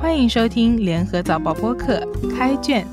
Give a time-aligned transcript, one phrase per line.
[0.00, 2.00] 欢迎收听联合早报播客
[2.36, 2.86] 开卷，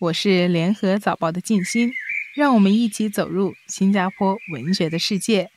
[0.00, 1.92] 我是联合早报的静心，
[2.34, 5.52] 让我们一起走入新加坡文学的世界。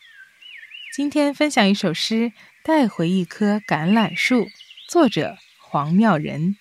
[0.96, 2.30] 今天分享一首诗
[2.64, 4.42] 《带回一棵橄榄树》，
[4.88, 6.56] 作者黄妙仁。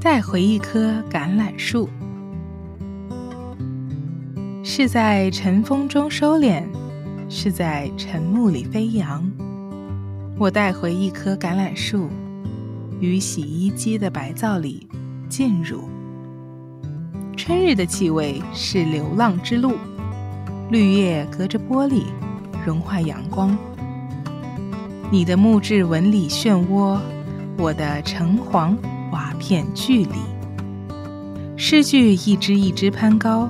[0.00, 1.90] 带回一棵橄榄树。
[4.70, 6.62] 是在晨风中收敛，
[7.30, 9.26] 是在晨雾里飞扬。
[10.36, 12.10] 我带回一棵橄榄树，
[13.00, 14.86] 于洗衣机的白皂里
[15.26, 15.88] 浸入。
[17.34, 19.72] 春日的气味是流浪之路，
[20.70, 22.02] 绿叶隔着玻璃
[22.66, 23.56] 融化阳光。
[25.10, 27.00] 你的木质纹理漩涡，
[27.56, 28.76] 我的橙黄
[29.12, 30.18] 瓦片距离。
[31.56, 33.48] 诗句一支一支攀高。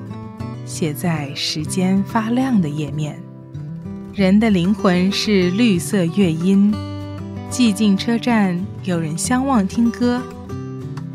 [0.69, 3.19] 写在时间发亮的页面。
[4.13, 6.73] 人的灵魂是绿色乐音。
[7.51, 10.21] 寂静车站，有人相望听歌。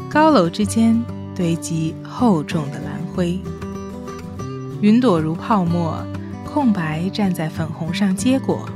[0.09, 0.99] 高楼之间
[1.35, 3.39] 堆积厚重的蓝灰。
[4.81, 6.03] 云朵如泡沫，
[6.43, 8.67] 空白站在粉红上结果。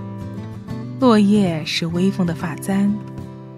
[1.00, 2.94] 落叶是微风的发簪，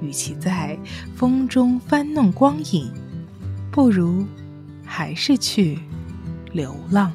[0.02, 0.80] 与其在
[1.16, 2.90] 风中翻弄光影，
[3.72, 4.26] 不如
[4.86, 5.80] 还是去。
[6.52, 7.12] 流浪。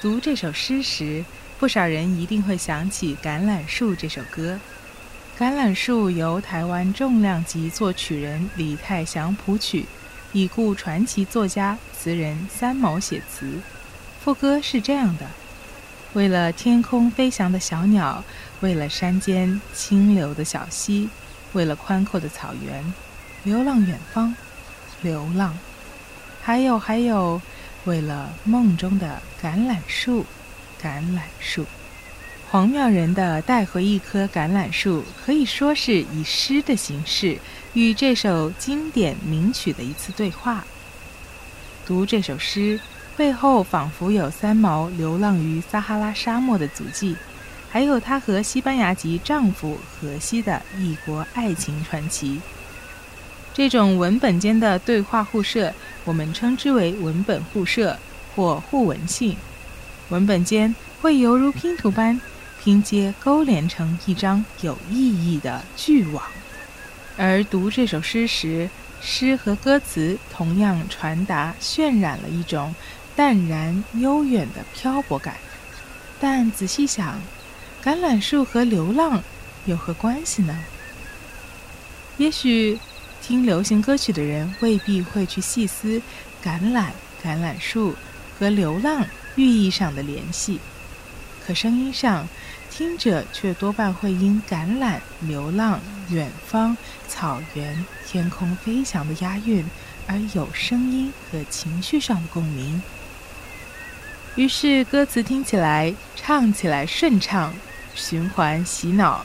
[0.00, 1.24] 读这首诗时，
[1.58, 4.58] 不少人一定会想起《橄榄树》这首歌。
[5.42, 9.86] 《橄榄树》由台湾重量级作曲人李泰祥谱曲，
[10.32, 13.58] 已故传奇作家词人三毛写词。
[14.22, 15.26] 副歌是这样的：
[16.12, 18.22] 为了天空飞翔的小鸟，
[18.60, 21.08] 为了山间清流的小溪，
[21.54, 22.94] 为了宽阔的草原。
[23.44, 24.34] 流浪远方，
[25.02, 25.54] 流浪，
[26.42, 27.42] 还有还有，
[27.84, 30.24] 为了梦中的橄榄树，
[30.82, 31.66] 橄榄树。
[32.50, 37.36] 黄妙人的《带回一棵橄榄树》可以说是以诗的形式
[37.74, 40.64] 与这首经典名曲的一次对话。
[41.84, 42.80] 读这首诗，
[43.14, 47.14] 背后仿佛有三毛流浪于撒哈拉沙漠的足迹，
[47.68, 52.40] 还有她和西班牙籍丈夫荷西的异国爱情传奇。
[53.54, 55.72] 这种文本间的对话互射，
[56.04, 57.96] 我们称之为文本互射
[58.34, 59.36] 或互文性。
[60.08, 62.20] 文本间会犹如拼图般
[62.60, 66.24] 拼接勾连成一张有意义的巨网。
[67.16, 68.68] 而读这首诗时，
[69.00, 72.74] 诗和歌词同样传达渲染了一种
[73.14, 75.36] 淡然悠远的漂泊感。
[76.18, 77.20] 但仔细想，
[77.84, 79.22] 橄榄树和流浪
[79.64, 80.58] 有何关系呢？
[82.16, 82.80] 也许。
[83.26, 85.98] 听流行歌曲的人未必会去细思
[86.44, 86.90] 橄榄、
[87.24, 87.96] 橄榄树
[88.38, 89.02] 和流浪
[89.36, 90.60] 寓意上的联系，
[91.46, 92.28] 可声音上，
[92.70, 95.80] 听者却多半会因橄榄、流浪、
[96.10, 96.76] 远方、
[97.08, 99.64] 草原、天空飞翔的押韵
[100.06, 102.82] 而有声音和情绪上的共鸣。
[104.36, 107.54] 于是歌词听起来、唱起来顺畅，
[107.94, 109.24] 循环洗脑。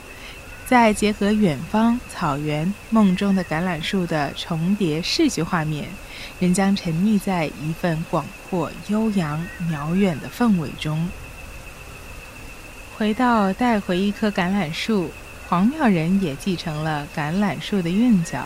[0.70, 5.90] 再结合远方草原、梦中的橄榄树的重叠视觉画面，
[6.40, 11.10] 人将沉溺在一份广阔、悠扬、渺远的氛围中。
[12.96, 15.10] 回到带回一棵橄榄树，
[15.48, 18.46] 黄妙人也继承了橄榄树的韵脚，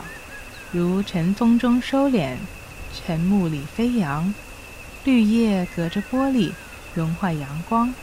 [0.72, 2.38] 如晨风中收敛，
[3.06, 4.34] 晨雾里飞扬，
[5.04, 6.54] 绿叶隔着玻璃
[6.96, 7.94] 融化阳光，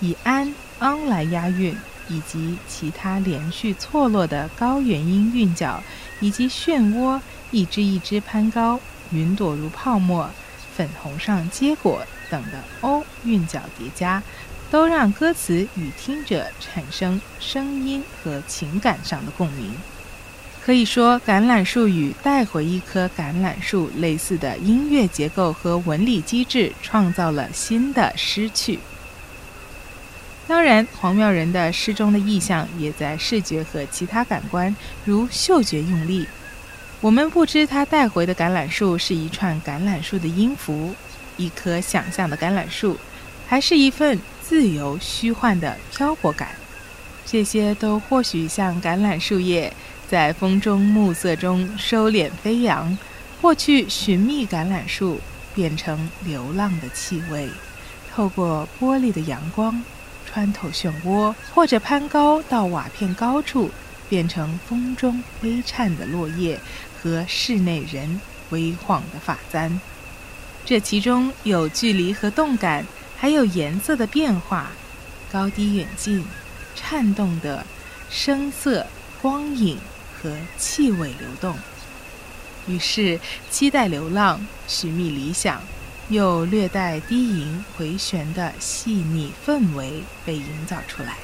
[0.00, 1.76] 以安昂来押韵。
[2.08, 5.82] 以及其他连续错落的高元音韵脚，
[6.20, 8.80] 以及漩涡一只一只攀高，
[9.10, 10.28] 云朵如泡沫，
[10.76, 14.22] 粉红上结果等的 o 韵脚叠加，
[14.70, 19.72] 都让歌词与听者产生声音和情感上的共鸣。
[20.62, 28.78] 可以说，橄榄树与带回一棵橄榄树类似的音乐结构和纹理机制，创造了新的诗趣。
[30.50, 34.74] 当然，黄妙人的诗中的意象也在视觉和其他感官，
[35.04, 36.26] 如嗅觉用力。
[37.00, 40.92] 我们不知他带回的橄榄树是一串橄榄树的音符，
[41.36, 42.98] 一棵想象的橄榄树，
[43.46, 46.48] 还是一份自由虚幻的漂泊感。
[47.24, 49.72] 这些都或许像橄榄树叶
[50.08, 52.98] 在风中暮色中收敛飞扬，
[53.40, 55.20] 或去寻觅橄榄树
[55.54, 57.48] 变成流浪的气味，
[58.12, 59.80] 透过玻璃的阳光。
[60.32, 63.68] 穿透漩涡，或者攀高到瓦片高处，
[64.08, 66.58] 变成风中微颤的落叶
[67.02, 69.80] 和室内人微晃的发簪。
[70.64, 72.86] 这其中有距离和动感，
[73.16, 74.70] 还有颜色的变化，
[75.32, 76.24] 高低远近，
[76.76, 77.66] 颤动的
[78.08, 78.86] 声色、
[79.20, 79.78] 光影
[80.22, 81.56] 和气味流动。
[82.68, 83.18] 于是，
[83.50, 85.60] 期待流浪、寻觅理想，
[86.10, 91.16] 又略带低吟回旋的细腻氛围被营造出来。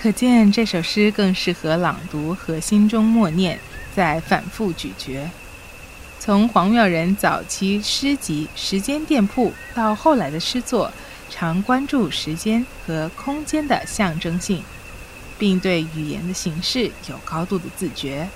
[0.00, 3.58] 可见这首诗更适合朗读和心中默念，
[3.94, 5.28] 再反复咀嚼。
[6.20, 10.92] 从黄妙人早期诗集《时间店铺》到后来的诗作，
[11.28, 14.62] 常关注时间和空间的象征性，
[15.36, 18.28] 并对语言的形式有高度的自觉。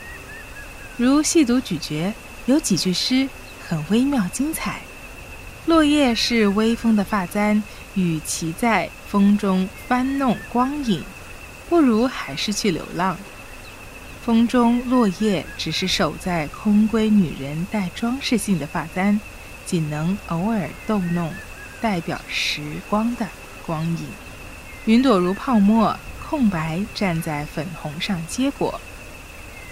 [0.96, 2.12] 如细读咀嚼，
[2.46, 3.28] 有几句诗
[3.68, 4.80] 很微妙精彩。
[5.72, 7.62] 落叶是微风的发簪，
[7.94, 11.02] 与其在风中翻弄光影。
[11.66, 13.16] 不如还是去流浪。
[14.22, 19.18] 风中落叶只是守在空闺女人带装饰性的发簪，
[19.64, 21.32] 仅能偶尔逗弄，
[21.80, 22.60] 代表时
[22.90, 23.26] 光的
[23.64, 24.06] 光影。
[24.84, 25.98] 云朵如泡沫，
[26.28, 28.78] 空白站在粉红上结果。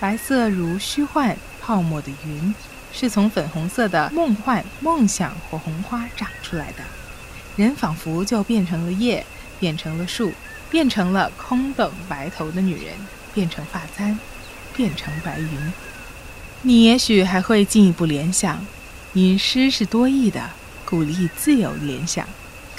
[0.01, 2.55] 白色如虚幻泡沫的云，
[2.93, 6.85] 是从粉红色的梦幻梦想或红花长出来的。
[7.57, 9.25] 人仿佛就变成了叶，
[9.59, 10.33] 变成了树。
[10.71, 12.95] 变成了空等白头的女人，
[13.35, 14.17] 变成发簪，
[14.77, 15.73] 变成白云。
[16.63, 18.65] 你也许还会进一步联想，
[19.13, 20.49] 因诗是多义的，
[20.85, 22.25] 鼓励自由联想。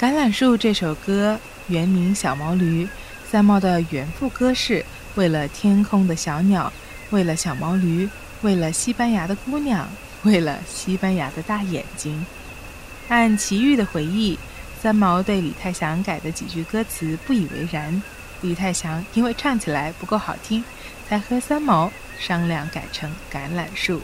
[0.02, 2.86] 《橄榄树》这首歌原名《小毛驴》，
[3.30, 4.82] 三毛的原副歌是：
[5.14, 6.72] 为了天空的小鸟，
[7.10, 8.08] 为了小毛驴，
[8.42, 9.88] 为了西班牙的姑娘，
[10.22, 12.24] 为了西班牙的大眼睛。
[13.08, 14.38] 按齐豫的回忆。
[14.80, 18.02] 三毛对李泰祥改的几句歌词不以为然，
[18.40, 20.64] 李泰祥因为唱起来不够好听，
[21.08, 23.98] 才和三毛商量改成《橄榄树》。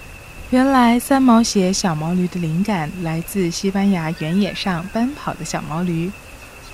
[0.51, 6.13] 原来三毛写小毛驴的灵感来自西班牙原野上奔跑的小毛驴，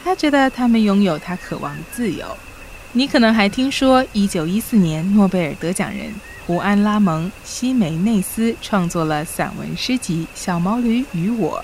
[0.04, 2.36] 他觉得他们拥有他渴望的自由。
[2.92, 6.12] 你可能还听说，1914年诺贝尔得奖人
[6.46, 11.58] 胡安·拉蒙·西梅内斯创作了散文诗集《小毛驴与我》。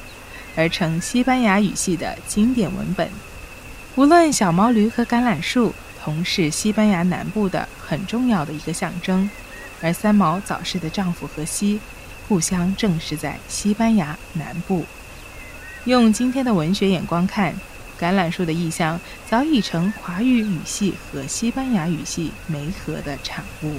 [0.57, 3.09] 而成西班牙语系的经典文本。
[3.95, 5.73] 无论小毛驴和橄榄树
[6.03, 9.31] 同是西班牙南部的很重要的一个象征，
[9.81, 11.79] 而三毛早逝的丈夫荷西，
[12.29, 14.85] 故乡正是在西班牙南部。
[15.85, 17.55] 用今天的文学眼光看，
[17.99, 18.99] 橄榄树的意象
[19.29, 23.77] 早已成华语语系和西班牙语系媒合的产物。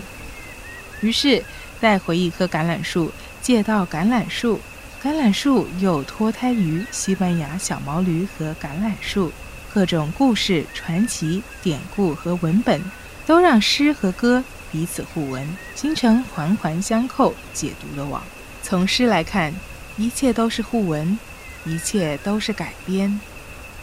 [1.01, 1.43] 于是，
[1.79, 3.11] 带回一棵橄榄树，
[3.41, 4.59] 借到橄榄树。
[5.03, 9.31] 橄榄树又脱胎于西班牙小毛驴和橄榄树，
[9.73, 12.79] 各种故事、传奇、典故和文本，
[13.25, 18.21] 都让诗和歌彼此互文，形成环环相扣、解读的网。
[18.61, 19.51] 从诗来看，
[19.97, 21.17] 一切都是互文，
[21.65, 23.19] 一切都是改编，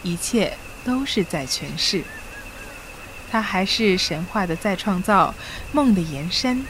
[0.05, 2.05] 一切都是在诠释。
[3.29, 5.35] 它还是神话的再创造，
[5.73, 6.65] 梦的延伸，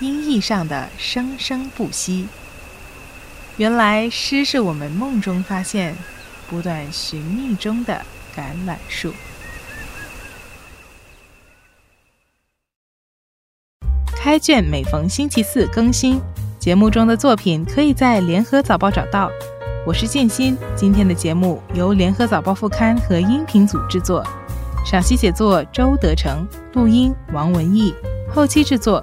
[0.00, 2.26] 音译上的生生不息。
[3.56, 5.94] 原来诗是我们梦中发现、
[6.48, 8.02] 不断寻觅中的
[8.34, 9.12] 橄榄树。
[14.16, 16.20] 开卷每逢星期四更新，
[16.58, 19.30] 节目中的作品可以在联合早报找到。
[19.86, 24.22] 我是建新，今天的节目由联合早报副刊和音频组制作，
[24.84, 27.94] 赏析写作周德成，录音王文义，
[28.30, 29.02] 后期制作